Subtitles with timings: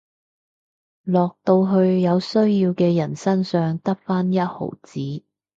[1.03, 4.99] 落到去有需要嘅人身上得返一毫子